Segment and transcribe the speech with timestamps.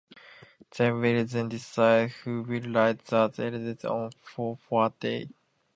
[0.75, 5.29] They will then decide who will write what editorials and for what day.